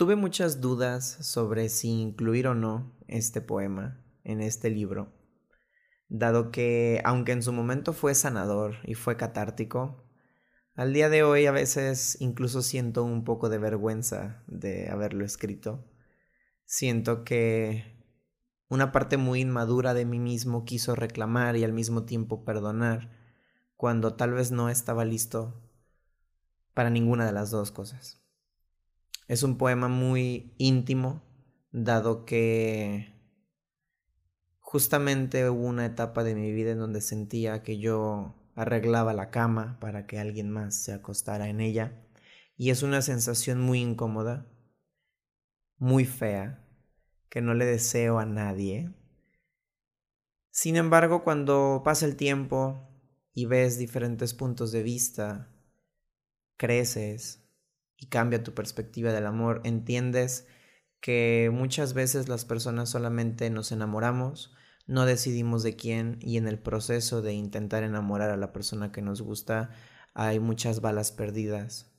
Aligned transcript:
Tuve 0.00 0.16
muchas 0.16 0.62
dudas 0.62 1.18
sobre 1.20 1.68
si 1.68 1.90
incluir 1.90 2.46
o 2.46 2.54
no 2.54 2.96
este 3.06 3.42
poema 3.42 4.02
en 4.24 4.40
este 4.40 4.70
libro, 4.70 5.12
dado 6.08 6.50
que, 6.50 7.02
aunque 7.04 7.32
en 7.32 7.42
su 7.42 7.52
momento 7.52 7.92
fue 7.92 8.14
sanador 8.14 8.76
y 8.84 8.94
fue 8.94 9.18
catártico, 9.18 10.02
al 10.74 10.94
día 10.94 11.10
de 11.10 11.22
hoy 11.22 11.44
a 11.44 11.52
veces 11.52 12.16
incluso 12.18 12.62
siento 12.62 13.04
un 13.04 13.24
poco 13.24 13.50
de 13.50 13.58
vergüenza 13.58 14.42
de 14.46 14.88
haberlo 14.88 15.22
escrito. 15.22 15.84
Siento 16.64 17.22
que 17.22 18.02
una 18.70 18.92
parte 18.92 19.18
muy 19.18 19.42
inmadura 19.42 19.92
de 19.92 20.06
mí 20.06 20.18
mismo 20.18 20.64
quiso 20.64 20.94
reclamar 20.94 21.58
y 21.58 21.64
al 21.64 21.74
mismo 21.74 22.06
tiempo 22.06 22.42
perdonar, 22.42 23.10
cuando 23.76 24.14
tal 24.14 24.32
vez 24.32 24.50
no 24.50 24.70
estaba 24.70 25.04
listo 25.04 25.60
para 26.72 26.88
ninguna 26.88 27.26
de 27.26 27.32
las 27.32 27.50
dos 27.50 27.70
cosas. 27.70 28.20
Es 29.30 29.44
un 29.44 29.58
poema 29.58 29.86
muy 29.86 30.56
íntimo, 30.58 31.22
dado 31.70 32.24
que 32.24 33.14
justamente 34.58 35.48
hubo 35.48 35.68
una 35.68 35.86
etapa 35.86 36.24
de 36.24 36.34
mi 36.34 36.50
vida 36.50 36.72
en 36.72 36.80
donde 36.80 37.00
sentía 37.00 37.62
que 37.62 37.78
yo 37.78 38.34
arreglaba 38.56 39.14
la 39.14 39.30
cama 39.30 39.78
para 39.78 40.08
que 40.08 40.18
alguien 40.18 40.50
más 40.50 40.82
se 40.82 40.92
acostara 40.92 41.48
en 41.48 41.60
ella. 41.60 42.04
Y 42.56 42.70
es 42.70 42.82
una 42.82 43.02
sensación 43.02 43.60
muy 43.60 43.78
incómoda, 43.78 44.50
muy 45.78 46.06
fea, 46.06 46.68
que 47.28 47.40
no 47.40 47.54
le 47.54 47.66
deseo 47.66 48.18
a 48.18 48.26
nadie. 48.26 48.92
Sin 50.50 50.74
embargo, 50.74 51.22
cuando 51.22 51.82
pasa 51.84 52.04
el 52.04 52.16
tiempo 52.16 52.82
y 53.32 53.46
ves 53.46 53.78
diferentes 53.78 54.34
puntos 54.34 54.72
de 54.72 54.82
vista, 54.82 55.54
creces, 56.56 57.39
y 58.00 58.06
cambia 58.06 58.42
tu 58.42 58.54
perspectiva 58.54 59.12
del 59.12 59.26
amor, 59.26 59.60
entiendes 59.64 60.46
que 61.00 61.50
muchas 61.52 61.94
veces 61.94 62.28
las 62.28 62.44
personas 62.44 62.88
solamente 62.90 63.50
nos 63.50 63.72
enamoramos, 63.72 64.52
no 64.86 65.06
decidimos 65.06 65.62
de 65.62 65.76
quién 65.76 66.18
y 66.20 66.36
en 66.36 66.48
el 66.48 66.58
proceso 66.58 67.22
de 67.22 67.34
intentar 67.34 67.84
enamorar 67.84 68.30
a 68.30 68.36
la 68.36 68.52
persona 68.52 68.90
que 68.90 69.02
nos 69.02 69.22
gusta 69.22 69.70
hay 70.14 70.40
muchas 70.40 70.80
balas 70.80 71.12
perdidas 71.12 71.92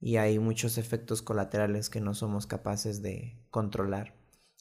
y 0.00 0.16
hay 0.16 0.38
muchos 0.38 0.78
efectos 0.78 1.22
colaterales 1.22 1.88
que 1.88 2.00
no 2.00 2.14
somos 2.14 2.46
capaces 2.46 3.02
de 3.02 3.40
controlar. 3.50 4.16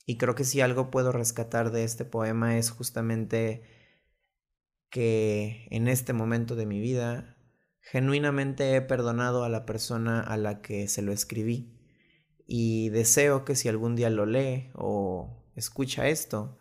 Y 0.06 0.18
creo 0.18 0.36
que 0.36 0.44
si 0.44 0.62
algo 0.62 0.92
puedo 0.92 1.12
rescatar 1.12 1.72
de 1.72 1.84
este 1.84 2.06
poema 2.06 2.58
es 2.58 2.70
justamente 2.70 3.64
que 4.90 5.68
en 5.72 5.88
este 5.88 6.14
momento 6.14 6.56
de 6.56 6.66
mi 6.66 6.80
vida 6.80 7.38
Genuinamente 7.82 8.76
he 8.76 8.82
perdonado 8.82 9.44
a 9.44 9.50
la 9.50 9.66
persona 9.66 10.22
a 10.22 10.38
la 10.38 10.62
que 10.62 10.88
se 10.88 11.02
lo 11.02 11.12
escribí 11.12 11.78
y 12.46 12.90
deseo 12.90 13.44
que 13.44 13.56
si 13.56 13.70
algún 13.70 13.96
día 13.96 14.10
lo 14.10 14.26
lee 14.26 14.72
o 14.76 15.46
escucha 15.56 16.08
esto, 16.08 16.58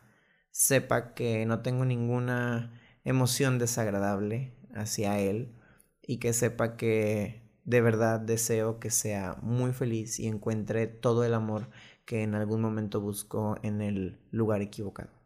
sepa 0.51 1.15
que 1.15 1.47
no 1.47 1.63
tengo 1.63 1.85
ninguna 1.85 2.81
emoción 3.05 3.59
desagradable 3.59 4.57
hacia 4.75 5.19
él 5.19 5.57
y 6.03 6.19
que 6.19 6.33
sepa 6.33 6.77
que 6.77 7.43
de 7.65 7.81
verdad 7.81 8.21
deseo 8.21 8.81
que 8.81 8.91
sea 8.91 9.37
muy 9.43 9.73
feliz 9.73 10.19
y 10.19 10.27
encuentre 10.27 10.87
todo 10.87 11.25
el 11.25 11.35
amor 11.35 11.71
que 12.05 12.23
en 12.23 12.35
algún 12.35 12.61
momento 12.61 13.01
buscó 13.01 13.57
en 13.63 13.81
el 13.81 14.21
lugar 14.31 14.63
equivocado. 14.63 15.20